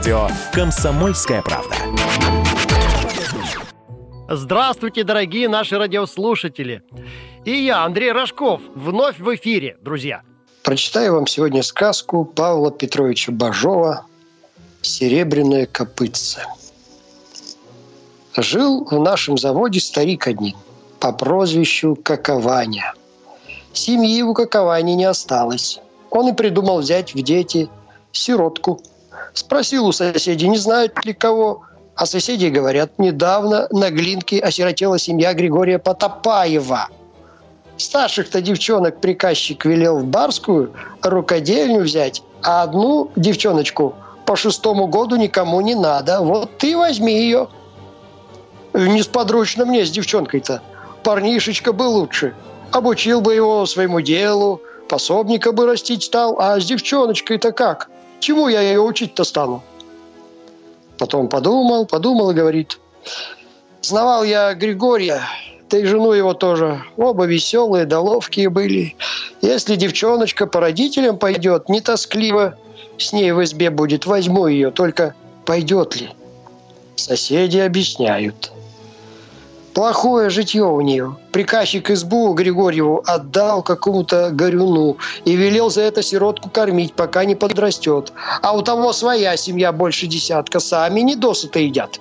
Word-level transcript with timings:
Радио 0.00 0.28
«Комсомольская 0.54 1.42
правда». 1.42 1.76
Здравствуйте, 4.30 5.04
дорогие 5.04 5.46
наши 5.46 5.76
радиослушатели. 5.76 6.82
И 7.44 7.50
я, 7.50 7.84
Андрей 7.84 8.10
Рожков, 8.10 8.62
вновь 8.74 9.18
в 9.18 9.34
эфире, 9.34 9.76
друзья. 9.82 10.22
Прочитаю 10.62 11.16
вам 11.16 11.26
сегодня 11.26 11.62
сказку 11.62 12.24
Павла 12.24 12.70
Петровича 12.70 13.30
Бажова 13.30 14.06
«Серебряное 14.80 15.66
копытце». 15.66 16.46
Жил 18.34 18.86
в 18.90 18.98
нашем 18.98 19.36
заводе 19.36 19.80
старик 19.80 20.26
один 20.26 20.56
по 20.98 21.12
прозвищу 21.12 21.94
Какованя. 21.94 22.94
Семьи 23.74 24.22
у 24.22 24.32
Каковани 24.32 24.94
не 24.94 25.04
осталось. 25.04 25.78
Он 26.08 26.30
и 26.30 26.32
придумал 26.32 26.78
взять 26.78 27.14
в 27.14 27.20
дети 27.20 27.68
сиротку. 28.12 28.80
Спросил 29.32 29.86
у 29.86 29.92
соседей, 29.92 30.48
не 30.48 30.58
знают 30.58 31.04
ли 31.04 31.12
кого. 31.12 31.62
А 31.94 32.06
соседи 32.06 32.46
говорят, 32.46 32.98
недавно 32.98 33.68
на 33.70 33.90
Глинке 33.90 34.38
осиротела 34.40 34.98
семья 34.98 35.34
Григория 35.34 35.78
Потопаева. 35.78 36.88
Старших-то 37.76 38.40
девчонок 38.40 39.00
приказчик 39.00 39.64
велел 39.64 39.98
в 39.98 40.04
барскую 40.04 40.72
рукодельню 41.02 41.82
взять, 41.82 42.22
а 42.42 42.62
одну 42.62 43.10
девчоночку 43.16 43.94
по 44.26 44.36
шестому 44.36 44.86
году 44.86 45.16
никому 45.16 45.60
не 45.60 45.74
надо. 45.74 46.20
Вот 46.20 46.56
ты 46.58 46.76
возьми 46.76 47.12
ее. 47.12 47.48
Несподручно 48.72 49.64
мне 49.64 49.84
с 49.84 49.90
девчонкой-то. 49.90 50.62
Парнишечка 51.02 51.72
бы 51.72 51.82
лучше. 51.82 52.34
Обучил 52.70 53.20
бы 53.20 53.34
его 53.34 53.66
своему 53.66 54.00
делу, 54.00 54.62
пособника 54.88 55.52
бы 55.52 55.66
растить 55.66 56.04
стал, 56.04 56.36
а 56.38 56.60
с 56.60 56.64
девчоночкой-то 56.64 57.52
как? 57.52 57.88
Чему 58.20 58.48
я 58.48 58.60
ее 58.60 58.80
учить-то 58.80 59.24
стану? 59.24 59.62
Потом 60.98 61.28
подумал, 61.28 61.86
подумал 61.86 62.30
и 62.30 62.34
говорит, 62.34 62.78
знавал 63.80 64.22
я 64.24 64.52
Григория, 64.52 65.22
да 65.70 65.78
и 65.78 65.84
жену 65.84 66.12
его 66.12 66.34
тоже. 66.34 66.82
Оба 66.98 67.24
веселые, 67.24 67.86
да 67.86 68.00
ловкие 68.00 68.50
были. 68.50 68.94
Если 69.40 69.76
девчоночка 69.76 70.46
по 70.46 70.60
родителям 70.60 71.18
пойдет, 71.18 71.70
не 71.70 71.80
тоскливо 71.80 72.58
с 72.98 73.14
ней 73.14 73.32
в 73.32 73.42
избе 73.42 73.70
будет, 73.70 74.04
возьму 74.04 74.46
ее, 74.46 74.70
только 74.70 75.14
пойдет 75.46 75.96
ли? 75.96 76.10
Соседи 76.96 77.56
объясняют– 77.56 78.52
Плохое 79.74 80.30
житье 80.30 80.64
у 80.64 80.80
нее. 80.80 81.16
Приказчик 81.30 81.90
избу 81.90 82.32
Григорьеву 82.34 83.02
отдал 83.06 83.62
какому-то 83.62 84.30
горюну 84.30 84.96
и 85.24 85.36
велел 85.36 85.70
за 85.70 85.82
это 85.82 86.02
сиротку 86.02 86.50
кормить, 86.50 86.94
пока 86.94 87.24
не 87.24 87.36
подрастет. 87.36 88.12
А 88.42 88.56
у 88.56 88.62
того 88.62 88.92
своя 88.92 89.36
семья 89.36 89.70
больше 89.72 90.06
десятка, 90.06 90.58
сами 90.58 91.00
не 91.00 91.14
досыта 91.14 91.60
едят. 91.60 92.00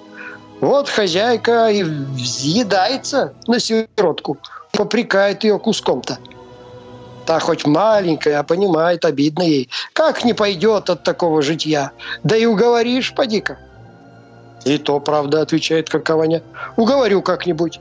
Вот 0.62 0.90
хозяйка 0.90 1.70
и 1.70 1.84
взъедается 1.84 3.34
на 3.48 3.60
сиротку, 3.60 4.38
попрекает 4.72 5.44
ее 5.44 5.60
куском-то. 5.60 6.18
Та 7.26 7.40
хоть 7.40 7.68
маленькая, 7.68 8.40
а 8.40 8.44
понимает, 8.44 9.06
обидно 9.06 9.44
ей. 9.44 9.70
Как 9.94 10.26
не 10.26 10.34
пойдет 10.34 10.90
от 10.90 11.04
такого 11.04 11.44
житья? 11.44 11.92
Да 12.24 12.36
и 12.36 12.46
уговоришь, 12.46 13.14
поди-ка. 13.14 13.60
«И 14.66 14.78
то 14.78 15.00
правда»,— 15.00 15.42
отвечает 15.42 15.90
Какованя. 15.90 16.42
«Уговорю 16.76 17.22
как-нибудь». 17.22 17.80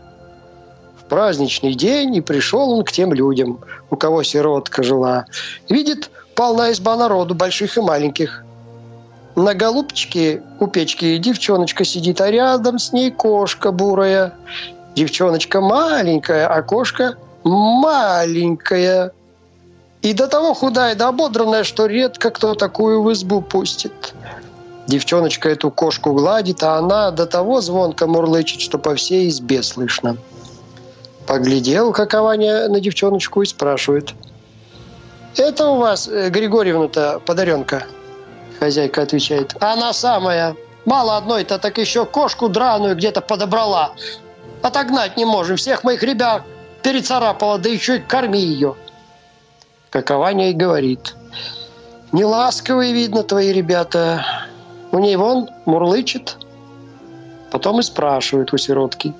В 1.01 1.05
праздничный 1.05 1.75
день 1.75 2.17
и 2.17 2.21
пришел 2.21 2.71
он 2.71 2.85
к 2.85 2.93
тем 2.93 3.13
людям, 3.13 3.61
у 3.91 3.97
кого 3.97 4.23
сиротка 4.23 4.83
жила. 4.83 5.25
Видит, 5.69 6.11
полна 6.35 6.71
изба 6.71 6.97
народу, 6.97 7.35
больших 7.35 7.79
и 7.79 7.81
маленьких. 7.81 8.45
На 9.35 9.55
голубчике 9.55 10.43
у 10.61 10.67
печки 10.67 11.17
девчоночка 11.17 11.85
сидит, 11.85 12.21
а 12.21 12.31
рядом 12.31 12.79
с 12.79 12.93
ней 12.93 13.11
кошка 13.11 13.73
бурая. 13.73 14.35
Девчоночка 14.95 15.61
маленькая, 15.61 16.49
а 16.49 16.61
кошка 16.63 17.15
маленькая. 17.45 19.13
И 20.03 20.13
до 20.13 20.29
того 20.29 20.55
худая 20.55 20.95
да 20.95 21.09
ободранная, 21.09 21.65
что 21.65 21.87
редко 21.87 22.31
кто 22.31 22.55
такую 22.55 23.03
в 23.03 23.13
избу 23.13 23.41
пустит. 23.41 24.15
Девчоночка 24.89 25.51
эту 25.51 25.71
кошку 25.71 26.15
гладит, 26.15 26.63
а 26.63 26.79
она 26.79 27.11
до 27.11 27.27
того 27.27 27.61
звонко 27.61 28.07
мурлычет, 28.07 28.63
что 28.63 28.79
по 28.79 28.95
всей 28.95 29.29
избе 29.29 29.63
слышно. 29.63 30.17
Поглядел 31.27 31.93
Какованя 31.93 32.69
на 32.69 32.81
девчоночку 32.81 33.43
и 33.43 33.47
спрашивает. 33.47 34.15
«Это 35.37 35.69
у 35.69 35.77
вас, 35.77 36.09
э, 36.09 36.31
Григорьевна-то, 36.31 37.21
подаренка?» 37.27 37.85
Хозяйка 38.59 39.03
отвечает. 39.03 39.55
«Она 39.61 39.93
самая. 39.93 40.57
Мало 40.87 41.19
одной-то, 41.19 41.59
так 41.59 41.77
еще 41.77 42.07
кошку 42.07 42.49
драную 42.49 42.97
где-то 42.97 43.21
подобрала. 43.21 43.93
Отогнать 44.63 45.19
не 45.19 45.27
можем. 45.27 45.59
Всех 45.59 45.85
моих 45.85 46.03
ребят 46.03 46.45
перецарапала, 46.83 47.59
да 47.59 47.69
еще 47.69 47.99
и 47.99 48.01
корми 48.01 48.41
ее». 48.41 48.75
Какованя 49.91 50.49
и 50.49 50.55
говорит. 50.55 51.15
«Неласковые, 52.11 52.95
видно, 52.95 53.23
твои 53.23 53.53
ребята. 53.53 54.48
У 54.93 54.99
ней 54.99 55.17
вон 55.17 55.49
мурлычет. 55.67 56.37
Потом 57.51 57.81
и 57.81 57.83
спрашивает 57.83 58.53
у 58.53 58.59
сиротки. 58.59 59.15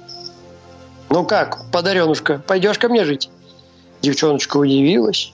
«Ну 1.11 1.25
как, 1.25 1.71
подаренушка, 1.73 2.41
пойдешь 2.47 2.79
ко 2.79 2.89
мне 2.89 3.05
жить?» 3.05 3.31
Девчоночка 4.03 4.59
удивилась. 4.59 5.33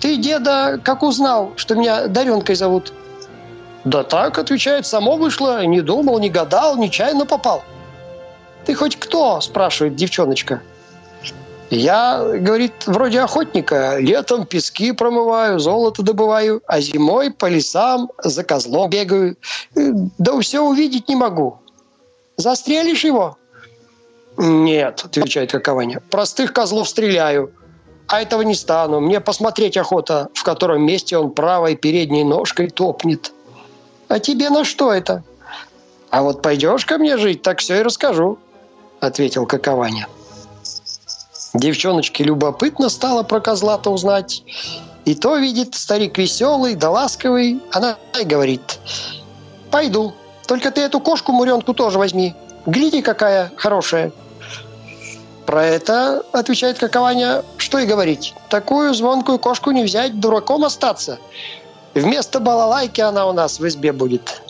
«Ты, 0.00 0.16
деда, 0.16 0.80
как 0.82 1.02
узнал, 1.02 1.52
что 1.56 1.74
меня 1.74 2.06
Даренкой 2.06 2.54
зовут?» 2.54 2.92
«Да 3.84 4.04
так»,— 4.04 4.38
отвечает, 4.38 4.86
«само 4.86 5.16
вышло, 5.16 5.64
не 5.64 5.80
думал, 5.80 6.18
не 6.18 6.30
гадал, 6.30 6.76
нечаянно 6.76 7.26
попал». 7.26 7.64
«Ты 8.64 8.74
хоть 8.74 8.96
кто?»— 8.96 9.40
спрашивает 9.42 9.96
девчоночка. 9.96 10.62
Я, 11.70 12.24
говорит, 12.24 12.72
вроде 12.86 13.20
охотника. 13.20 13.98
Летом 13.98 14.46
пески 14.46 14.92
промываю, 14.92 15.58
золото 15.58 16.02
добываю, 16.02 16.62
а 16.66 16.80
зимой 16.80 17.30
по 17.30 17.46
лесам 17.46 18.10
за 18.22 18.42
козлом 18.42 18.88
бегаю. 18.88 19.36
Да 19.74 20.38
все 20.40 20.62
увидеть 20.62 21.08
не 21.08 21.16
могу. 21.16 21.58
Застрелишь 22.36 23.04
его? 23.04 23.36
Нет, 24.38 25.02
отвечает 25.04 25.52
Какованя. 25.52 26.00
Простых 26.10 26.52
козлов 26.52 26.88
стреляю. 26.88 27.52
А 28.06 28.22
этого 28.22 28.42
не 28.42 28.54
стану. 28.54 29.00
Мне 29.00 29.20
посмотреть 29.20 29.76
охота, 29.76 30.28
в 30.32 30.44
котором 30.44 30.86
месте 30.86 31.18
он 31.18 31.32
правой 31.32 31.76
передней 31.76 32.24
ножкой 32.24 32.70
топнет. 32.70 33.32
А 34.06 34.20
тебе 34.20 34.48
на 34.48 34.64
что 34.64 34.92
это? 34.92 35.22
А 36.08 36.22
вот 36.22 36.40
пойдешь 36.40 36.86
ко 36.86 36.96
мне 36.96 37.18
жить, 37.18 37.42
так 37.42 37.58
все 37.58 37.80
и 37.80 37.82
расскажу, 37.82 38.38
ответил 39.00 39.44
Какованя. 39.44 40.08
Девчоночке 41.54 42.24
любопытно 42.24 42.88
стало 42.88 43.22
про 43.22 43.40
козла-то 43.40 43.90
узнать. 43.90 44.42
И 45.04 45.14
то 45.14 45.36
видит 45.36 45.74
старик 45.74 46.18
веселый 46.18 46.74
да 46.74 46.90
ласковый. 46.90 47.60
Она 47.72 47.96
и 48.20 48.24
говорит, 48.24 48.78
пойду. 49.70 50.12
Только 50.46 50.70
ты 50.70 50.80
эту 50.80 51.00
кошку-муренку 51.00 51.74
тоже 51.74 51.98
возьми. 51.98 52.34
Гляди, 52.66 53.02
какая 53.02 53.52
хорошая. 53.56 54.12
Про 55.46 55.64
это, 55.64 56.22
отвечает 56.32 56.78
Какованя, 56.78 57.42
что 57.56 57.78
и 57.78 57.86
говорить. 57.86 58.34
Такую 58.50 58.92
звонкую 58.92 59.38
кошку 59.38 59.70
не 59.70 59.82
взять, 59.82 60.20
дураком 60.20 60.64
остаться. 60.64 61.18
Вместо 61.94 62.38
балалайки 62.38 63.00
она 63.00 63.26
у 63.26 63.32
нас 63.32 63.58
в 63.58 63.66
избе 63.66 63.92
будет. 63.92 64.42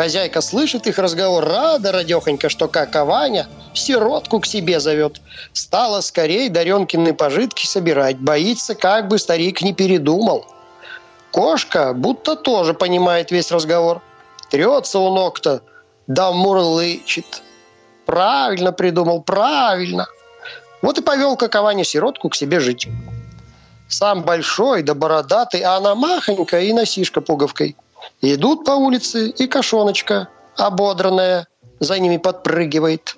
Хозяйка 0.00 0.40
слышит 0.40 0.86
их 0.86 0.98
разговор, 0.98 1.44
рада 1.44 1.92
радехонько, 1.92 2.48
что 2.48 2.68
Какованя– 2.68 3.46
сиротку 3.74 4.40
к 4.40 4.46
себе 4.46 4.80
зовет. 4.80 5.20
Стала 5.52 6.00
скорее 6.00 6.48
Даренкины 6.48 7.12
пожитки 7.12 7.66
собирать. 7.66 8.16
Боится, 8.16 8.74
как 8.74 9.08
бы 9.08 9.18
старик 9.18 9.60
не 9.60 9.74
передумал. 9.74 10.46
Кошка 11.32 11.92
будто 11.92 12.34
тоже 12.34 12.72
понимает 12.72 13.30
весь 13.30 13.50
разговор. 13.50 14.00
Трется 14.50 14.98
у 15.00 15.14
ног-то, 15.14 15.60
да 16.06 16.32
мурлычет. 16.32 17.42
Правильно 18.06 18.72
придумал, 18.72 19.20
правильно. 19.20 20.06
Вот 20.80 20.96
и 20.96 21.02
повел 21.02 21.36
Какованя 21.36 21.84
сиротку 21.84 22.30
к 22.30 22.36
себе 22.36 22.60
жить. 22.60 22.88
Сам 23.86 24.22
большой 24.22 24.82
да 24.82 24.94
бородатый, 24.94 25.60
а 25.60 25.76
она 25.76 25.94
махонькая 25.94 26.62
и 26.62 26.72
носишка 26.72 27.20
пуговкой. 27.20 27.76
Идут 28.22 28.64
по 28.64 28.72
улице, 28.72 29.28
и 29.28 29.46
кошоночка, 29.46 30.28
ободранная, 30.56 31.48
за 31.78 31.98
ними 31.98 32.18
подпрыгивает. 32.18 33.16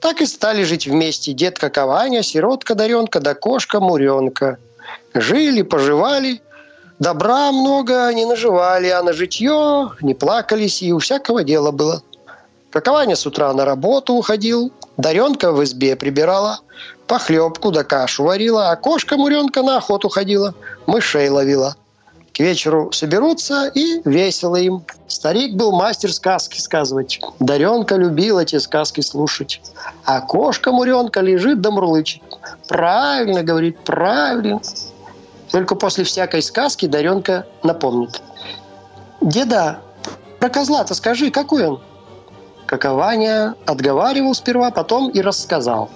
Так 0.00 0.20
и 0.20 0.26
стали 0.26 0.64
жить 0.64 0.86
вместе 0.86 1.32
детка 1.32 1.70
Каваня, 1.70 2.22
сиротка 2.22 2.74
Даренка 2.74 3.20
да 3.20 3.34
кошка 3.34 3.80
Муренка. 3.80 4.58
Жили, 5.14 5.62
поживали, 5.62 6.42
добра 6.98 7.52
много 7.52 8.12
не 8.12 8.24
наживали, 8.24 8.88
а 8.88 9.02
на 9.02 9.12
житье 9.12 9.92
не 10.00 10.14
плакались, 10.14 10.82
и 10.82 10.92
у 10.92 10.98
всякого 10.98 11.42
дела 11.42 11.70
было. 11.70 12.02
Какованя 12.70 13.14
с 13.14 13.26
утра 13.26 13.52
на 13.54 13.64
работу 13.64 14.14
уходил, 14.14 14.72
Даренка 14.96 15.52
в 15.52 15.62
избе 15.64 15.96
прибирала, 15.96 16.60
похлебку 17.06 17.70
да 17.70 17.84
кашу 17.84 18.24
варила, 18.24 18.70
а 18.70 18.76
кошка 18.76 19.16
Муренка 19.16 19.62
на 19.62 19.76
охоту 19.76 20.08
ходила, 20.08 20.54
мышей 20.86 21.28
ловила. 21.28 21.76
К 22.34 22.40
вечеру 22.40 22.90
соберутся 22.90 23.70
и 23.72 24.02
весело 24.04 24.56
им. 24.56 24.84
Старик 25.06 25.54
был 25.54 25.70
мастер 25.70 26.12
сказки 26.12 26.58
сказывать. 26.58 27.20
Даренка 27.38 27.94
любил 27.94 28.40
эти 28.40 28.58
сказки 28.58 29.02
слушать. 29.02 29.60
А 30.04 30.20
кошка 30.20 30.72
Муренка 30.72 31.20
лежит 31.20 31.60
да 31.60 31.70
мурлычет. 31.70 32.22
Правильно, 32.66 33.44
говорит, 33.44 33.78
правильно. 33.84 34.60
Только 35.52 35.76
после 35.76 36.02
всякой 36.02 36.42
сказки 36.42 36.86
Даренка 36.86 37.46
напомнит. 37.62 38.20
Деда, 39.20 39.78
про 40.40 40.48
козла-то 40.48 40.94
скажи, 40.94 41.30
какой 41.30 41.64
он? 41.64 41.80
Какованя 42.66 43.54
отговаривал 43.64 44.34
сперва, 44.34 44.72
потом 44.72 45.08
и 45.08 45.20
рассказал. 45.20 45.88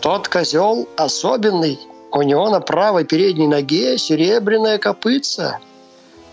Тот 0.00 0.28
козел 0.28 0.88
особенный. 0.96 1.78
У 2.12 2.22
него 2.22 2.48
на 2.48 2.60
правой 2.60 3.04
передней 3.04 3.46
ноге 3.46 3.98
серебряная 3.98 4.78
копытца. 4.78 5.58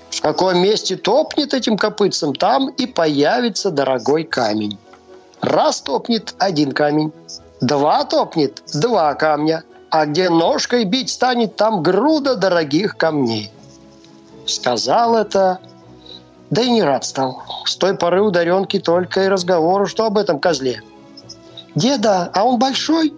В 0.09 0.21
каком 0.21 0.59
месте 0.59 0.95
топнет 0.95 1.53
этим 1.53 1.77
копытцем, 1.77 2.33
там 2.33 2.69
и 2.69 2.85
появится 2.85 3.71
дорогой 3.71 4.23
камень. 4.23 4.77
Раз 5.41 5.81
топнет– 5.81 6.33
один 6.39 6.71
камень. 6.71 7.11
Два 7.59 8.05
топнет– 8.05 8.63
два 8.73 9.13
камня. 9.15 9.63
А 9.89 10.05
где 10.05 10.29
ножкой 10.29 10.85
бить 10.85 11.09
станет, 11.09 11.55
там 11.55 11.83
груда 11.83 12.35
дорогих 12.35 12.97
камней. 12.97 13.51
Сказал 14.45 15.15
это, 15.15 15.59
да 16.49 16.61
и 16.61 16.69
не 16.69 16.83
рад 16.83 17.03
стал. 17.03 17.43
С 17.65 17.75
той 17.75 17.95
поры 17.97 18.21
у 18.21 18.31
Даренки 18.31 18.79
только 18.79 19.23
и 19.23 19.27
разговору, 19.27 19.87
что 19.87 20.05
об 20.05 20.17
этом 20.17 20.39
козле. 20.39 20.81
«Деда, 21.75 22.29
а 22.33 22.43
он 22.45 22.59
большой?» 22.59 23.13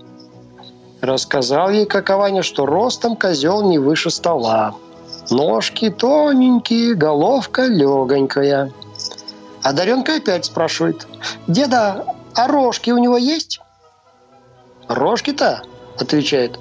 Рассказал 1.01 1.69
ей 1.69 1.85
Какованя, 1.85 2.41
что 2.41 2.65
ростом 2.65 3.15
козел 3.15 3.61
не 3.61 3.77
выше 3.77 4.09
стола. 4.09 4.75
Ножки 5.29 5.89
тоненькие, 5.89 6.95
головка 6.95 7.65
легонькая. 7.65 8.71
А 9.61 9.73
Даренка 9.73 10.15
опять 10.15 10.45
спрашивает. 10.45 11.07
«Деда, 11.47 12.05
а 12.33 12.47
рожки 12.47 12.89
у 12.91 12.97
него 12.97 13.17
есть?» 13.17 13.59
«Рожки-то?»– 14.87 15.63
отвечает. 15.99 16.57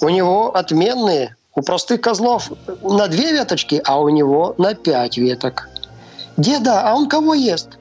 «У 0.00 0.08
него 0.08 0.54
отменные. 0.54 1.36
У 1.54 1.62
простых 1.62 2.00
козлов 2.00 2.50
на 2.82 3.08
две 3.08 3.32
веточки, 3.32 3.80
а 3.84 4.00
у 4.00 4.08
него 4.08 4.54
на 4.58 4.74
пять 4.74 5.16
веток». 5.16 5.68
«Деда, 6.36 6.82
а 6.82 6.94
он 6.94 7.08
кого 7.08 7.34
ест?» 7.34 7.78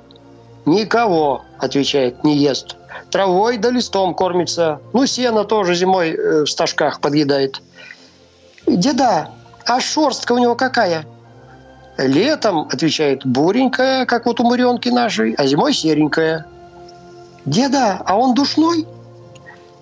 «Никого»,– 0.65 1.43
отвечает,– 1.59 2.23
«не 2.23 2.37
ест. 2.37 2.75
Травой 3.11 3.57
да 3.57 3.69
листом 3.69 4.13
кормится. 4.13 4.79
Ну, 4.93 5.05
сено 5.05 5.43
тоже 5.43 5.75
зимой 5.75 6.11
э, 6.11 6.43
в 6.43 6.47
стажках 6.47 6.99
подъедает». 7.01 7.61
«Деда, 8.65 9.29
а 9.65 9.79
шерстка 9.79 10.33
у 10.33 10.37
него 10.37 10.55
какая?» 10.55 11.05
«Летом,— 11.97 12.67
отвечает,— 12.71 13.21
буренькая, 13.25 14.05
как 14.05 14.25
вот 14.25 14.39
у 14.39 14.43
муренки 14.43 14.89
нашей, 14.89 15.33
а 15.33 15.47
зимой 15.47 15.73
серенькая». 15.73 16.45
«Деда, 17.45 18.01
а 18.05 18.17
он 18.17 18.33
душной?» 18.35 18.85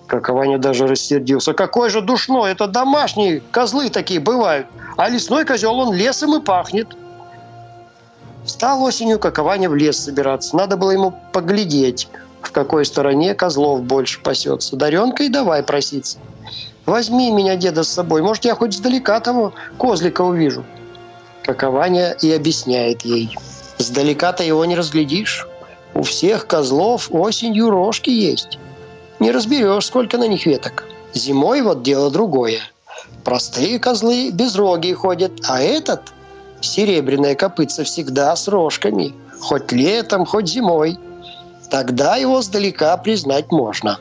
Какованя 0.06 0.58
даже 0.58 0.86
рассердился. 0.86 1.52
«Какой 1.52 1.90
же 1.90 2.00
душной? 2.00 2.52
Это 2.52 2.68
домашние 2.68 3.40
козлы 3.50 3.90
такие 3.90 4.20
бывают. 4.20 4.68
А 4.96 5.08
лесной 5.08 5.44
козел, 5.44 5.78
он 5.78 5.94
лесом 5.94 6.36
и 6.36 6.40
пахнет». 6.40 6.96
Стал 8.46 8.82
осенью 8.84 9.18
Какованя 9.18 9.68
в 9.68 9.74
лес 9.74 9.98
собираться. 9.98 10.56
Надо 10.56 10.76
было 10.76 10.92
ему 10.92 11.12
поглядеть, 11.32 12.08
в 12.46 12.52
какой 12.52 12.84
стороне 12.84 13.34
козлов 13.34 13.82
больше 13.82 14.22
пасется. 14.22 14.76
Даренка 14.76 15.24
и 15.24 15.28
давай 15.28 15.62
проситься. 15.62 16.18
«Возьми 16.86 17.32
меня, 17.32 17.56
деда, 17.56 17.82
с 17.82 17.88
собой. 17.88 18.22
Может, 18.22 18.44
я 18.44 18.54
хоть 18.54 18.72
сдалека 18.72 19.18
того 19.18 19.52
козлика 19.78 20.22
увижу». 20.22 20.64
Какованя 21.42 22.12
и 22.12 22.30
объясняет 22.30 23.02
ей. 23.02 23.36
«Сдалека-то 23.78 24.44
его 24.44 24.64
не 24.64 24.76
разглядишь. 24.76 25.48
У 25.94 26.02
всех 26.02 26.46
козлов 26.46 27.08
осенью 27.10 27.70
рожки 27.70 28.10
есть. 28.10 28.58
Не 29.18 29.32
разберешь, 29.32 29.86
сколько 29.86 30.16
на 30.16 30.28
них 30.28 30.46
веток. 30.46 30.84
Зимой 31.14 31.62
вот 31.62 31.82
дело 31.82 32.10
другое. 32.10 32.60
Простые 33.24 33.80
козлы 33.80 34.30
без 34.30 34.54
роги 34.54 34.92
ходят, 34.92 35.32
а 35.48 35.60
этот– 35.60 36.12
серебряное 36.60 37.34
копытце 37.34 37.82
всегда 37.82 38.36
с 38.36 38.46
рожками, 38.46 39.14
хоть 39.40 39.72
летом, 39.72 40.24
хоть 40.24 40.48
зимой. 40.48 40.98
Тогда 41.70 42.16
его 42.16 42.42
сдалека 42.42 42.96
признать 42.96 43.50
можно. 43.50 43.98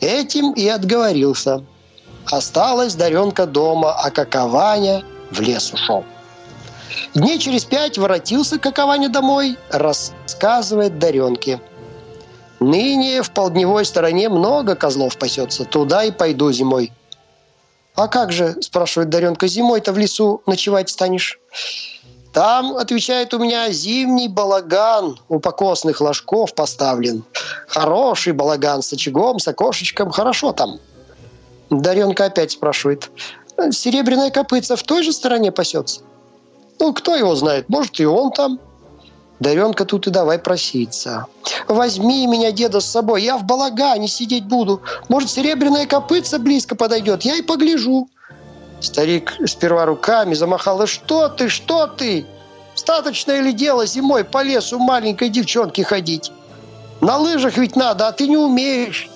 Этим 0.00 0.52
и 0.52 0.66
отговорился. 0.68 1.64
Осталась 2.26 2.94
Даренка 2.94 3.46
дома, 3.46 3.92
а 3.92 4.10
Какованя 4.10 5.04
в 5.30 5.40
лес 5.40 5.72
ушел. 5.72 6.04
Дней 7.14 7.38
через 7.38 7.64
пять 7.64 7.98
воротился 7.98 8.58
Какованя 8.58 9.08
домой, 9.08 9.56
рассказывает 9.70 10.98
Даренке. 10.98 11.60
«Ныне 12.58 13.22
в 13.22 13.30
полдневой 13.32 13.84
стороне 13.84 14.28
много 14.28 14.74
козлов 14.74 15.18
пасется, 15.18 15.64
туда 15.64 16.04
и 16.04 16.10
пойду 16.10 16.50
зимой. 16.52 16.90
«А 17.96 18.08
как 18.08 18.30
же,— 18.30 18.56
спрашивает 18.60 19.08
Даренка,— 19.08 19.46
зимой-то 19.48 19.92
в 19.92 19.98
лесу 19.98 20.42
ночевать 20.46 20.90
станешь?» 20.90 21.40
«Там,— 22.36 22.76
отвечает 22.78 23.32
у 23.32 23.38
меня,— 23.38 23.70
зимний 23.72 24.28
балаган 24.28 25.18
у 25.30 25.40
покосных 25.40 26.02
ложков 26.02 26.54
поставлен. 26.54 27.24
Хороший 27.66 28.34
балаган 28.34 28.82
с 28.82 28.92
очагом, 28.92 29.38
с 29.38 29.48
окошечком, 29.48 30.10
хорошо 30.10 30.52
там». 30.52 30.78
Даренка 31.70 32.26
опять 32.26 32.50
спрашивает, 32.50 33.10
«Серебряная 33.70 34.30
копытца 34.30 34.76
в 34.76 34.82
той 34.82 35.02
же 35.02 35.14
стороне 35.14 35.50
пасется?» 35.50 36.02
«Ну, 36.78 36.92
кто 36.92 37.16
его 37.16 37.34
знает, 37.36 37.70
может, 37.70 37.98
и 38.00 38.04
он 38.04 38.30
там». 38.32 38.60
Даренка 39.40 39.86
тут 39.86 40.06
и 40.06 40.10
давай 40.10 40.38
проситься. 40.38 41.24
«Возьми 41.68 42.26
меня, 42.26 42.52
деда, 42.52 42.80
с 42.80 42.84
собой, 42.84 43.22
я 43.22 43.38
в 43.38 43.44
балагане 43.44 44.08
сидеть 44.08 44.44
буду. 44.44 44.82
Может, 45.08 45.30
серебряная 45.30 45.86
копытца 45.86 46.38
близко 46.38 46.76
подойдет, 46.76 47.22
я 47.22 47.36
и 47.36 47.40
погляжу». 47.40 48.10
Старик 48.80 49.36
сперва 49.46 49.86
руками 49.86 50.34
замахал. 50.34 50.78
«Да 50.78 50.86
что 50.86 51.28
ты, 51.28 51.48
что 51.48 51.86
ты? 51.86 52.26
Статочное 52.74 53.40
ли 53.40 53.52
дело 53.52 53.86
зимой 53.86 54.24
по 54.24 54.42
лесу 54.42 54.78
маленькой 54.78 55.30
девчонки 55.30 55.80
ходить? 55.80 56.30
На 57.00 57.16
лыжах 57.16 57.56
ведь 57.56 57.76
надо, 57.76 58.08
а 58.08 58.12
ты 58.12 58.26
не 58.28 58.36
умеешь. 58.36 59.08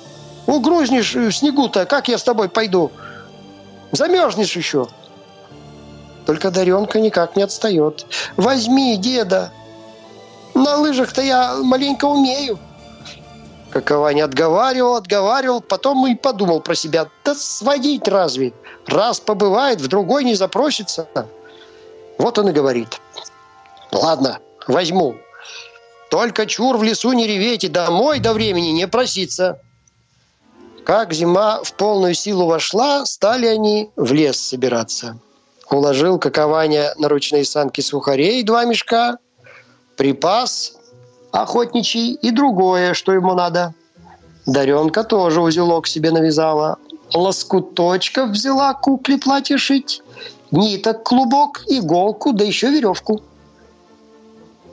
Угрузнешь 0.46 1.14
в 1.14 1.32
снегу-то, 1.32 1.84
как 1.86 2.08
я 2.08 2.18
с 2.18 2.22
тобой 2.22 2.48
пойду? 2.48 2.90
Замерзнешь 3.92 4.56
еще». 4.56 4.88
Только 6.26 6.50
Даренка 6.50 7.00
никак 7.00 7.36
не 7.36 7.42
отстает. 7.42 8.06
«Возьми, 8.36 8.96
деда, 8.96 9.52
на 10.54 10.76
лыжах-то 10.76 11.22
я 11.22 11.56
маленько 11.56 12.04
умею. 12.06 12.58
Какова 13.70 14.12
не 14.12 14.20
отговаривал, 14.20 14.96
отговаривал, 14.96 15.60
потом 15.60 16.06
и 16.06 16.14
подумал 16.14 16.60
про 16.60 16.74
себя. 16.74 17.08
Да 17.24 17.34
сводить 17.34 18.08
разве? 18.08 18.52
Раз 18.86 19.20
побывает, 19.20 19.80
в 19.80 19.86
другой 19.86 20.24
не 20.24 20.34
запросится. 20.34 21.08
Вот 22.18 22.38
он 22.38 22.48
и 22.48 22.52
говорит. 22.52 23.00
Ладно, 23.92 24.40
возьму. 24.66 25.16
Только 26.10 26.46
чур 26.46 26.76
в 26.76 26.82
лесу 26.82 27.12
не 27.12 27.26
реветь 27.26 27.64
и 27.64 27.68
домой 27.68 28.18
до 28.18 28.32
времени 28.32 28.70
не 28.70 28.88
проситься. 28.88 29.60
Как 30.84 31.12
зима 31.12 31.62
в 31.62 31.72
полную 31.74 32.14
силу 32.14 32.46
вошла, 32.46 33.06
стали 33.06 33.46
они 33.46 33.90
в 33.94 34.12
лес 34.12 34.38
собираться. 34.38 35.18
Уложил 35.70 36.18
какование 36.18 36.92
на 36.98 37.08
ручные 37.08 37.44
санки 37.44 37.80
сухарей 37.80 38.42
два 38.42 38.64
мешка– 38.64 39.18
припас 40.00 40.79
охотничий 41.32 42.14
и 42.14 42.30
другое, 42.30 42.94
что 42.94 43.12
ему 43.12 43.34
надо. 43.34 43.74
Даренка 44.46 45.04
тоже 45.04 45.40
узелок 45.40 45.86
себе 45.86 46.10
навязала. 46.10 46.76
Лоскуточков 47.14 48.30
взяла 48.30 48.74
кукле 48.74 49.18
платье 49.18 49.58
шить. 49.58 50.02
Ниток, 50.50 51.02
клубок, 51.02 51.64
иголку, 51.68 52.32
да 52.32 52.44
еще 52.44 52.70
веревку. 52.70 53.22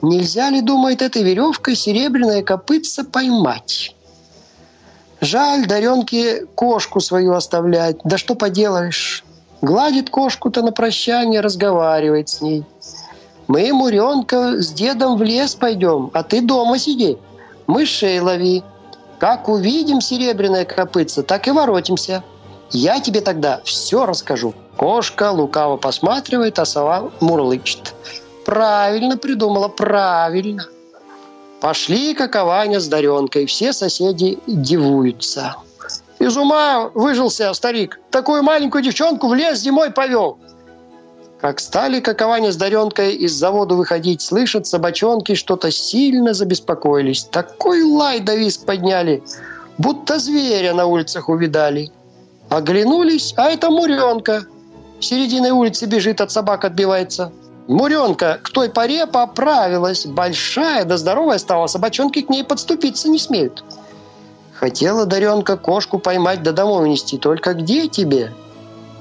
Нельзя 0.02 0.50
ли, 0.50 0.60
думает, 0.60 1.02
этой 1.02 1.22
веревкой 1.22 1.74
серебряное 1.74 2.42
копытце 2.42 3.04
поймать? 3.04 3.94
Жаль 5.20 5.66
Даренке 5.66 6.46
кошку 6.54 7.00
свою 7.00 7.32
оставлять. 7.34 7.98
Да 8.04 8.18
что 8.18 8.36
поделаешь. 8.36 9.24
Гладит 9.60 10.10
кошку-то 10.10 10.62
на 10.62 10.70
прощание, 10.70 11.40
разговаривает 11.40 12.28
с 12.28 12.40
ней– 12.40 12.64
мы, 13.48 13.72
Муренка, 13.72 14.60
с 14.60 14.72
дедом 14.72 15.16
в 15.16 15.22
лес 15.22 15.54
пойдем, 15.54 16.10
а 16.12 16.22
ты 16.22 16.42
дома 16.42 16.78
сиди. 16.78 17.16
Мышей 17.66 18.20
лови. 18.20 18.62
Как 19.18 19.48
увидим 19.48 20.02
серебряное 20.02 20.66
копытце, 20.66 21.22
так 21.22 21.48
и 21.48 21.50
воротимся. 21.50 22.22
Я 22.70 23.00
тебе 23.00 23.22
тогда 23.22 23.62
все 23.64 24.04
расскажу. 24.04 24.54
Кошка 24.76 25.32
лукаво 25.32 25.78
посматривает, 25.78 26.58
а 26.58 26.66
сова 26.66 27.10
мурлычет. 27.20 27.94
Правильно 28.44 29.16
придумала, 29.16 29.68
правильно. 29.68 30.66
Пошли 31.60 32.14
какованя 32.14 32.80
с 32.80 32.86
Даренкой, 32.86 33.46
все 33.46 33.72
соседи 33.72 34.38
дивуются. 34.46 35.56
Из 36.18 36.36
ума 36.36 36.90
выжился 36.94 37.52
старик. 37.54 37.98
Такую 38.10 38.42
маленькую 38.42 38.84
девчонку 38.84 39.28
в 39.28 39.34
лес 39.34 39.58
зимой 39.58 39.90
повел. 39.90 40.38
Как 41.40 41.60
стали 41.60 42.00
какование 42.00 42.50
с 42.50 42.56
Даренкой 42.56 43.14
из 43.14 43.32
завода 43.32 43.76
выходить, 43.76 44.22
слышат 44.22 44.66
собачонки, 44.66 45.34
что-то 45.34 45.70
сильно 45.70 46.34
забеспокоились. 46.34 47.24
Такой 47.24 47.82
лай 47.84 48.18
да 48.18 48.34
виск 48.34 48.64
подняли, 48.64 49.22
будто 49.78 50.18
зверя 50.18 50.74
на 50.74 50.86
улицах 50.86 51.28
увидали. 51.28 51.92
Оглянулись, 52.48 53.34
а 53.36 53.50
это 53.50 53.70
Муренка. 53.70 54.46
Серединой 54.98 55.50
улицы 55.50 55.86
бежит, 55.86 56.20
от 56.20 56.32
собак 56.32 56.64
отбивается. 56.64 57.30
Муренка 57.68 58.40
к 58.42 58.50
той 58.50 58.68
поре 58.68 59.06
поправилась. 59.06 60.06
Большая 60.06 60.84
да 60.84 60.96
здоровая 60.96 61.38
стала, 61.38 61.68
собачонки 61.68 62.22
к 62.22 62.30
ней 62.30 62.42
подступиться 62.42 63.08
не 63.08 63.18
смеют. 63.20 63.62
Хотела 64.54 65.06
Даренка 65.06 65.56
кошку 65.56 66.00
поймать 66.00 66.42
да 66.42 66.50
домой 66.50 66.82
унести, 66.82 67.16
только 67.16 67.54
где 67.54 67.86
тебе? 67.86 68.32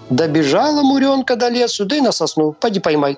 Добежала 0.09 0.83
Муренка 0.83 1.35
до 1.35 1.49
лесу, 1.49 1.85
да 1.85 1.95
и 1.95 2.01
на 2.01 2.11
сосну. 2.11 2.53
Поди 2.53 2.79
поймай. 2.79 3.17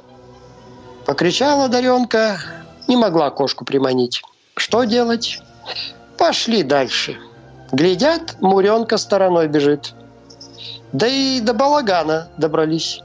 Покричала 1.06 1.68
Даренка, 1.68 2.40
не 2.88 2.98
могла 2.98 3.30
кошку 3.30 3.66
приманить. 3.66 4.22
Что 4.56 4.84
делать? 4.84 5.40
Пошли 6.18 6.64
дальше. 6.64 7.18
Глядят, 7.72 8.38
Муренка 8.42 8.98
стороной 8.98 9.48
бежит. 9.48 9.94
Да 10.92 11.08
и 11.08 11.40
до 11.40 11.54
балагана 11.54 12.30
добрались. 12.38 13.02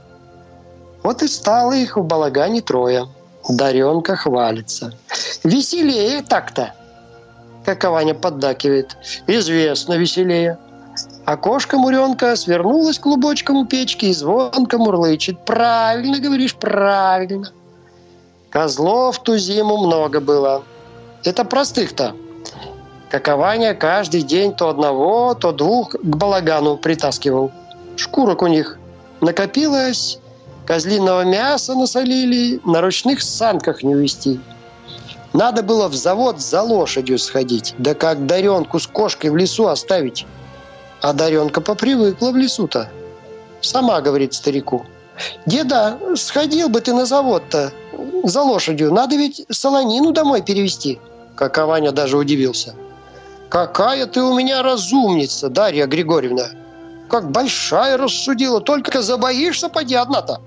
Вот 1.03 1.21
и 1.21 1.27
стало 1.27 1.73
их 1.73 1.97
в 1.97 2.03
балагане 2.03 2.61
трое. 2.61 3.07
Даренка 3.47 4.15
хвалится. 4.15 4.91
Веселее 5.43 6.23
так-то. 6.23 6.73
Как 7.63 7.83
Ваня 7.83 8.15
поддакивает. 8.15 8.97
Известно 9.27 9.93
веселее. 9.93 10.57
А 11.25 11.37
кошка-муренка 11.37 12.35
свернулась 12.35 12.99
клубочком 12.99 13.57
у 13.57 13.65
печки 13.65 14.05
и 14.05 14.13
звонко 14.13 14.77
мурлычет. 14.77 15.43
«Правильно, 15.43 16.19
говоришь, 16.19 16.55
правильно». 16.55 17.51
Козлов 18.51 19.19
ту 19.23 19.35
зиму 19.37 19.77
много 19.77 20.21
было. 20.21 20.63
Это 21.23 21.43
простых-то. 21.43 22.15
Какованя 23.09 23.73
каждый 23.73 24.21
день 24.21 24.53
то 24.53 24.69
одного, 24.69 25.33
то 25.33 25.51
двух 25.51 25.91
к 25.91 26.03
балагану 26.03 26.77
притаскивал. 26.77 27.51
Шкурок 27.95 28.43
у 28.43 28.47
них 28.47 28.77
накопилось, 29.19 30.19
козлиного 30.65 31.23
мяса 31.23 31.73
насолили, 31.73 32.61
на 32.65 32.81
ручных 32.81 33.21
санках 33.21 33.83
не 33.83 33.95
увезти. 33.95 34.39
Надо 35.33 35.63
было 35.63 35.87
в 35.87 35.95
завод 35.95 36.39
за 36.39 36.61
лошадью 36.61 37.17
сходить, 37.17 37.73
да 37.77 37.93
как 37.93 38.25
Даренку 38.25 38.79
с 38.79 38.87
кошкой 38.87 39.31
в 39.31 39.37
лесу 39.37 39.67
оставить. 39.67 40.25
А 41.05 41.13
Даренка 41.13 41.61
попривыкла 41.61 42.31
в 42.31 42.35
лесу-то. 42.35 42.89
Сама 43.61 44.01
говорит 44.01 44.33
старику. 44.33 44.87
«Деда, 45.45 45.99
сходил 46.15 46.67
бы 46.67 46.81
ты 46.81 46.95
на 46.95 47.05
завод-то 47.05 47.71
за 48.23 48.41
лошадью. 48.41 48.91
Надо 48.91 49.15
ведь 49.15 49.45
солонину 49.51 50.13
домой 50.13 50.41
перевести». 50.41 50.99
Как 51.35 51.59
Ваня 51.59 51.91
даже 51.91 52.17
удивился. 52.17 52.73
«Какая 53.49 54.07
ты 54.07 54.23
у 54.23 54.35
меня 54.35 54.63
разумница, 54.63 55.49
Дарья 55.49 55.85
Григорьевна! 55.85 56.47
Как 57.07 57.29
большая 57.29 57.97
рассудила, 57.97 58.59
только 58.59 59.03
забоишься, 59.03 59.69
поди 59.69 59.93
одна-то!» 59.93 60.41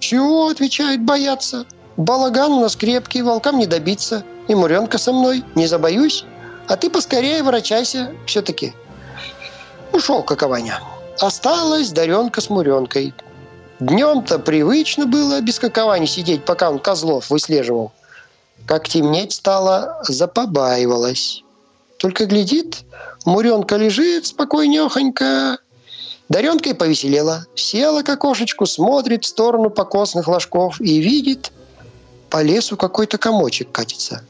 «Чего?»– 0.00 0.48
отвечает,– 0.48 1.04
«бояться. 1.04 1.66
Балаган 1.96 2.50
у 2.50 2.62
нас 2.62 2.74
крепкий, 2.74 3.22
волкам 3.22 3.58
не 3.58 3.66
добиться. 3.66 4.24
И 4.48 4.56
Муренка 4.56 4.98
со 4.98 5.12
мной, 5.12 5.44
не 5.54 5.68
забоюсь. 5.68 6.24
А 6.66 6.76
ты 6.76 6.90
поскорее 6.90 7.44
ворочайся 7.44 8.10
все-таки. 8.26 8.74
Ушел 9.92 10.22
какованя. 10.22 10.80
Осталась 11.18 11.90
Даренка 11.90 12.40
с 12.40 12.48
Муренкой. 12.48 13.14
Днем-то 13.78 14.38
привычно 14.38 15.06
было 15.06 15.40
без 15.40 15.58
каковани 15.58 16.06
сидеть, 16.06 16.44
пока 16.44 16.70
он 16.70 16.78
козлов 16.78 17.30
выслеживал. 17.30 17.92
Как 18.66 18.88
темнеть 18.88 19.32
стало, 19.32 20.02
запобаивалась. 20.06 21.42
Только 21.98 22.26
глядит, 22.26 22.84
Муренка 23.24 23.76
лежит 23.76 24.26
спокойнехонько. 24.26 25.58
Даренка 26.28 26.70
и 26.70 26.74
повеселела. 26.74 27.46
Села 27.54 28.02
к 28.02 28.08
окошечку, 28.08 28.66
смотрит 28.66 29.24
в 29.24 29.28
сторону 29.28 29.68
покосных 29.68 30.28
ложков 30.28 30.80
и 30.80 30.98
видит, 30.98 31.52
по 32.30 32.42
лесу 32.42 32.76
какой-то 32.76 33.18
комочек 33.18 33.70
катится. 33.70 34.24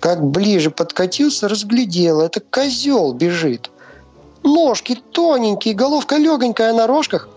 Как 0.00 0.24
ближе 0.24 0.70
подкатился, 0.70 1.48
разглядела. 1.48 2.22
Это 2.22 2.40
козел 2.40 3.12
бежит. 3.12 3.70
Ножки 4.44 4.94
тоненькие, 4.94 5.74
головка 5.74 6.18
легонькая 6.18 6.72
на 6.74 6.86
рожках, 6.86 7.28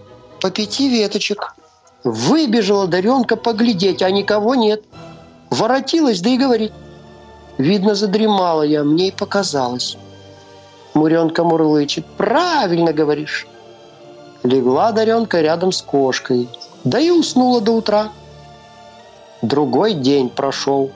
по 0.42 0.52
пяти 0.52 0.90
веточек. 0.90 1.56
Выбежала 2.04 2.86
Даренка 2.86 3.38
поглядеть, 3.38 4.02
а 4.02 4.12
никого 4.12 4.56
нет. 4.56 4.84
Воротилась, 5.50 6.22
да 6.22 6.30
и 6.30 6.38
говорит. 6.38 6.74
Видно, 7.58 7.96
задремала 7.96 8.62
я, 8.62 8.84
мне 8.84 9.08
и 9.08 9.12
показалось. 9.12 9.98
Муренка 10.94 11.44
мурлычет. 11.44 12.06
Правильно 12.18 12.92
говоришь. 12.92 13.48
Легла 14.44 14.92
Даренка 14.92 15.42
рядом 15.42 15.72
с 15.72 15.82
кошкой. 15.82 16.50
Да 16.84 17.00
и 17.00 17.10
уснула 17.10 17.62
до 17.62 17.72
утра. 17.72 18.10
Другой 19.42 19.94
день 19.94 20.30
прошел. 20.30 20.92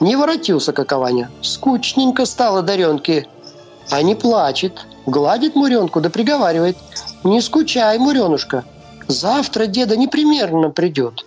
Не 0.00 0.16
воротился 0.16 0.72
какованя. 0.72 1.30
Скучненько 1.42 2.24
стало 2.24 2.62
Даренке. 2.62 3.26
А 3.90 4.02
не 4.02 4.14
плачет. 4.14 4.86
Гладит 5.06 5.56
Муренку 5.56 6.00
да 6.00 6.10
приговаривает. 6.10 6.76
«Не 7.24 7.40
скучай, 7.40 7.98
Муренушка, 7.98 8.64
завтра 9.08 9.66
деда 9.66 9.96
непременно 9.96 10.70
придет». 10.70 11.24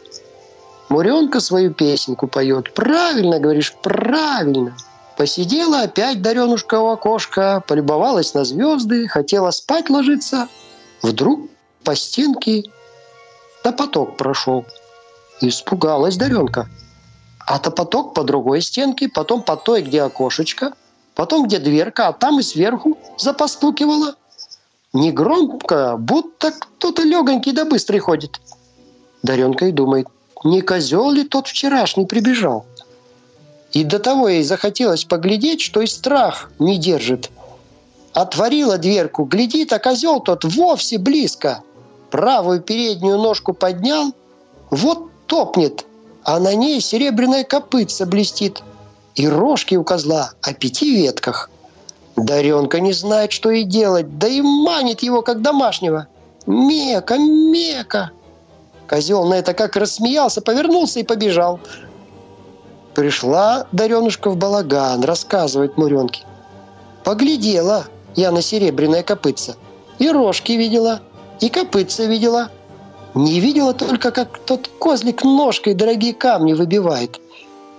Муренка 0.90 1.40
свою 1.40 1.74
песенку 1.74 2.28
поет. 2.28 2.74
«Правильно, 2.74 3.40
говоришь, 3.40 3.74
правильно». 3.82 4.76
Посидела 5.18 5.82
опять 5.82 6.22
Даренушка 6.22 6.80
у 6.80 6.88
окошка, 6.88 7.64
полюбовалась 7.66 8.34
на 8.34 8.44
звезды, 8.44 9.08
хотела 9.08 9.52
спать 9.52 9.90
ложиться. 9.90 10.50
Вдруг 11.02 11.50
по 11.86 11.96
стенке 11.96 12.64
топоток 13.64 14.18
прошел. 14.18 14.66
Испугалась 15.40 16.18
Даренка. 16.18 16.68
А 17.40 17.60
топоток 17.60 18.14
по 18.14 18.24
другой 18.24 18.62
стенке, 18.62 19.08
потом 19.08 19.42
по 19.42 19.56
той, 19.56 19.84
где 19.84 20.02
окошечко– 20.02 20.74
потом 21.16 21.48
где 21.48 21.60
дверка, 21.60 22.10
а 22.10 22.14
там 22.14 22.40
и 22.40 22.44
сверху 22.44 22.98
запостукивала. 23.18 24.16
Не 24.94 25.12
громко, 25.12 25.98
будто 25.98 26.52
кто-то 26.52 27.04
легонький 27.04 27.52
да 27.52 27.66
быстрый 27.66 28.00
ходит. 28.00 28.40
Даренка 29.24 29.66
и 29.66 29.72
думает, 29.72 30.08
не 30.44 30.62
козел 30.62 31.10
ли 31.12 31.24
тот 31.24 31.48
вчерашний 31.48 32.06
прибежал? 32.06 32.66
И 33.72 33.84
до 33.84 34.00
того 34.00 34.30
ей 34.30 34.44
захотелось 34.44 35.04
поглядеть, 35.04 35.62
что 35.62 35.82
и 35.82 35.88
страх 35.88 36.52
не 36.60 36.78
держит. 36.78 37.30
Отворила 38.14 38.78
дверку, 38.78 39.26
глядит, 39.26 39.74
а 39.74 39.80
козел 39.80 40.22
тот 40.22 40.46
вовсе 40.46 40.98
близко. 40.98 41.62
Правую 42.10 42.62
переднюю 42.62 43.18
ножку 43.18 43.54
поднял, 43.54 44.14
вот 44.70 45.10
топнет, 45.28 45.86
а 46.24 46.40
на 46.40 46.56
ней 46.56 46.80
серебряная 46.80 47.44
копытца 47.44 48.06
блестит– 48.06 48.62
и 49.16 49.28
рожки 49.28 49.76
у 49.76 49.84
козла 49.84 50.32
о 50.42 50.54
пяти 50.54 50.96
ветках. 50.96 51.50
Даренка 52.16 52.80
не 52.80 52.94
знает, 52.94 53.32
что 53.32 53.50
и 53.50 53.64
делать, 53.64 54.18
да 54.18 54.28
и 54.28 54.42
манит 54.42 55.02
его, 55.04 55.22
как 55.22 55.42
домашнего. 55.42 56.08
«Мека, 56.46 57.18
мека!» 57.18 58.12
Козел 58.88 59.26
на 59.26 59.36
это 59.36 59.54
как 59.54 59.76
рассмеялся, 59.76 60.42
повернулся 60.42 61.00
и 61.00 61.04
побежал. 61.04 61.60
Пришла 62.94 63.68
Даренушка 63.72 64.30
в 64.30 64.38
балаган, 64.38 65.04
рассказывает 65.04 65.76
Муренке. 65.76 66.24
Поглядела 67.04 67.86
я 68.16 68.32
на 68.32 68.42
серебряное 68.42 69.02
копытце. 69.02 69.56
И 69.98 70.10
рожки 70.10 70.52
видела, 70.52 71.02
и 71.42 71.50
копытце 71.50 72.06
видела. 72.06 72.50
Не 73.16 73.40
видела 73.40 73.74
только, 73.74 74.12
как 74.12 74.38
тот 74.40 74.70
козлик 74.80 75.24
ножкой 75.24 75.74
дорогие 75.74 76.14
камни 76.14 76.54
выбивает. 76.54 77.20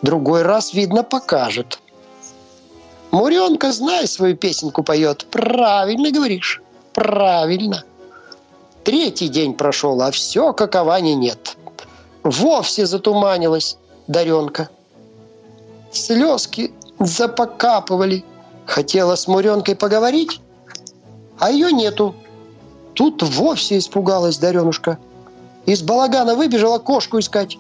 Другой 0.03 0.43
раз, 0.43 0.75
видно, 0.75 1.03
покажет. 1.03 1.81
Муренка, 3.11 3.73
знай, 3.73 4.07
свою 4.07 4.37
песенку 4.37 4.83
поет. 4.83 5.27
Правильно 5.31 6.11
говоришь. 6.11 6.63
Правильно. 6.93 7.85
Третий 8.85 9.29
день 9.29 9.55
прошел, 9.55 10.01
а 10.03 10.11
все 10.11 10.53
каковани 10.53 11.15
нет. 11.15 11.57
Вовсе 12.23 12.87
затуманилась 12.87 13.79
Даренка. 14.07 14.69
Слезки 15.93 16.73
запокапывали. 16.99 18.25
Хотела 18.67 19.15
с 19.15 19.29
Муренкой 19.29 19.77
поговорить, 19.77 20.41
а 21.39 21.51
ее 21.51 21.73
нету. 21.73 22.15
Тут 22.95 23.23
вовсе 23.23 23.79
испугалась 23.79 24.39
Даренушка. 24.39 24.99
Из 25.67 25.83
балагана 25.83 26.35
выбежала 26.35 26.79
кошку 26.79 27.19
искать. 27.19 27.59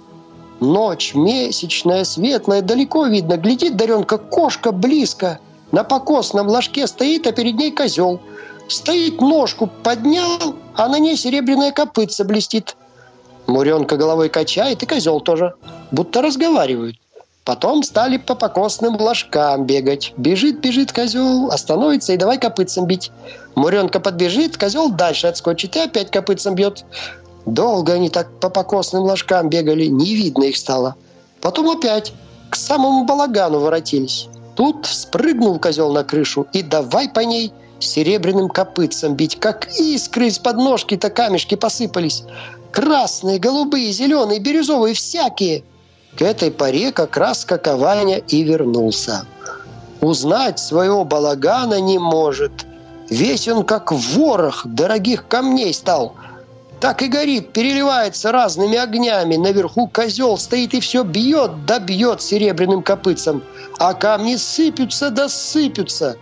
Ночь 0.60 1.14
месячная, 1.14 2.04
светлая, 2.04 2.62
далеко 2.62 3.06
видно. 3.06 3.36
Глядит 3.36 3.76
Даренка, 3.76 4.16
кошка 4.18 4.72
близко. 4.72 5.38
На 5.72 5.84
покосном 5.84 6.48
ложке 6.48 6.86
стоит, 6.86 7.26
а 7.26 7.32
перед 7.32 7.56
ней 7.56 7.70
козел. 7.70 8.20
Стоит, 8.68 9.20
ножку 9.20 9.66
поднял, 9.66 10.56
а 10.74 10.88
на 10.88 10.98
ней 10.98 11.16
серебряная 11.16 11.72
копытца 11.72 12.24
блестит. 12.24 12.76
Муренка 13.46 13.96
головой 13.96 14.28
качает, 14.28 14.82
и 14.82 14.86
козел 14.86 15.20
тоже. 15.20 15.54
Будто 15.92 16.22
разговаривают. 16.22 16.96
Потом 17.44 17.84
стали 17.84 18.16
по 18.16 18.34
покосным 18.34 18.96
ложкам 18.96 19.66
бегать. 19.66 20.14
Бежит, 20.16 20.58
бежит 20.60 20.92
козел, 20.92 21.48
остановится 21.52 22.12
и 22.12 22.16
давай 22.16 22.38
копытцем 22.38 22.86
бить. 22.86 23.12
Муренка 23.54 24.00
подбежит, 24.00 24.56
козел 24.56 24.90
дальше 24.90 25.28
отскочит 25.28 25.76
и 25.76 25.80
опять 25.80 26.10
копытцем 26.10 26.56
бьет. 26.56 26.84
Долго 27.46 27.94
они 27.94 28.10
так 28.10 28.40
по 28.40 28.50
покосным 28.50 29.04
ложкам 29.04 29.48
бегали, 29.48 29.86
не 29.86 30.14
видно 30.14 30.44
их 30.44 30.56
стало. 30.56 30.96
Потом 31.40 31.70
опять 31.70 32.12
к 32.50 32.56
самому 32.56 33.04
балагану 33.04 33.60
воротились. 33.60 34.28
Тут 34.56 34.86
спрыгнул 34.86 35.58
козел 35.58 35.92
на 35.92 36.04
крышу 36.04 36.46
и 36.52 36.62
давай 36.62 37.08
по 37.08 37.20
ней 37.20 37.52
серебряным 37.78 38.48
копытцем 38.48 39.14
бить. 39.14 39.38
Как 39.38 39.68
искры 39.78 40.26
из 40.26 40.38
подножки-то 40.38 41.10
камешки 41.10 41.54
посыпались. 41.54 42.24
Красные, 42.72 43.38
голубые, 43.38 43.92
зеленые, 43.92 44.40
бирюзовые, 44.40 44.94
всякие– 44.94 45.62
к 46.16 46.22
этой 46.22 46.50
поре 46.50 46.92
как 46.92 47.16
раз 47.18 47.44
Какованя 47.44 48.18
и 48.18 48.42
вернулся. 48.42 49.26
Узнать 50.00 50.58
своего 50.58 51.04
балагана 51.04 51.78
не 51.80 51.98
может. 51.98 52.66
Весь 53.10 53.48
он 53.48 53.64
как 53.64 53.92
ворох 53.92 54.66
дорогих 54.66 55.28
камней 55.28 55.74
стал. 55.74 56.14
Так 56.80 57.00
и 57.00 57.08
горит, 57.08 57.52
переливается 57.52 58.32
разными 58.32 58.76
огнями. 58.76 59.36
Наверху 59.36 59.88
козел 59.88 60.36
стоит 60.36 60.74
и 60.74 60.80
все 60.80 61.04
бьет, 61.04 61.64
да 61.64 61.78
бьет 61.78 62.20
серебряным 62.20 62.82
копытцем. 62.82 63.42
А 63.78 63.94
камни 63.94 64.36
сыпятся 64.36 65.10
да 65.10 65.28
сыпятся. 65.28 66.16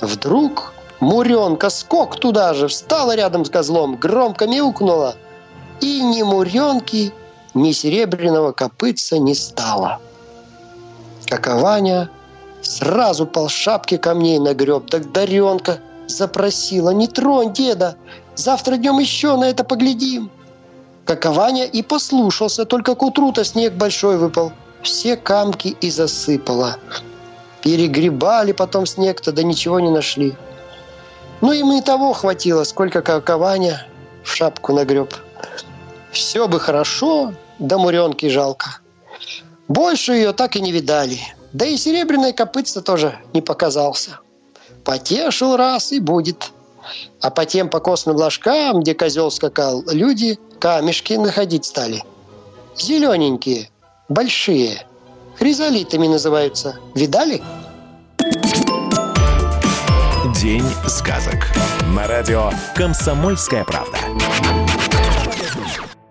Вдруг 0.00 0.72
Муренка 1.00 1.70
скок 1.70 2.16
туда 2.16 2.54
же, 2.54 2.68
встала 2.68 3.14
рядом 3.14 3.44
с 3.44 3.50
козлом, 3.50 3.96
громко 3.96 4.46
мяукнула. 4.46 5.16
И 5.80 6.02
ни 6.02 6.22
Муренки, 6.22 7.12
ни 7.54 7.72
серебряного 7.72 8.52
копытца 8.52 9.18
не 9.18 9.34
стало. 9.34 9.98
Какованя 11.26 12.10
сразу 12.62 13.26
пол 13.26 13.48
шапки 13.48 13.96
камней 13.96 14.38
нагреб, 14.38 14.90
так 14.90 15.12
Даренка 15.12 15.78
запросила, 16.06 16.90
не 16.90 17.06
тронь 17.06 17.52
деда, 17.52 17.96
завтра 18.38 18.76
днем 18.76 18.98
еще 18.98 19.36
на 19.36 19.44
это 19.44 19.64
поглядим. 19.64 20.30
Какованя 21.04 21.64
и 21.64 21.82
послушался, 21.82 22.64
только 22.64 22.94
к 22.94 23.02
утру-то 23.02 23.44
снег 23.44 23.74
большой 23.74 24.16
выпал. 24.16 24.52
Все 24.82 25.16
камки 25.16 25.76
и 25.80 25.90
засыпало. 25.90 26.76
Перегребали 27.62 28.52
потом 28.52 28.86
снег-то, 28.86 29.32
да 29.32 29.42
ничего 29.42 29.80
не 29.80 29.90
нашли. 29.90 30.36
Ну, 31.40 31.52
им 31.52 31.72
и 31.72 31.80
того 31.80 32.12
хватило, 32.12 32.64
сколько 32.64 33.02
какованя 33.02 33.86
в 34.22 34.30
шапку 34.30 34.72
нагреб. 34.72 35.14
Все 36.12 36.46
бы 36.46 36.60
хорошо, 36.60 37.34
да 37.58 37.78
муренки 37.78 38.28
жалко. 38.28 38.78
Больше 39.66 40.12
ее 40.12 40.32
так 40.32 40.56
и 40.56 40.60
не 40.60 40.72
видали. 40.72 41.20
Да 41.52 41.66
и 41.66 41.76
серебряное 41.76 42.32
копытце 42.32 42.82
тоже 42.82 43.18
не 43.32 43.42
показался. 43.42 44.20
Потешил 44.84 45.56
раз 45.56 45.92
и 45.92 46.00
будет. 46.00 46.52
А 47.20 47.30
по 47.30 47.44
тем 47.44 47.68
покосным 47.68 48.16
ложкам, 48.16 48.80
где 48.80 48.94
козел 48.94 49.30
скакал, 49.30 49.82
люди 49.86 50.38
камешки 50.60 51.14
находить 51.14 51.64
стали. 51.64 52.02
Зелененькие, 52.76 53.70
большие. 54.08 54.86
Хризолитами 55.36 56.06
называются. 56.06 56.76
Видали? 56.94 57.42
День 60.40 60.64
сказок. 60.86 61.48
На 61.94 62.06
радио 62.06 62.50
«Комсомольская 62.74 63.64
правда». 63.64 63.98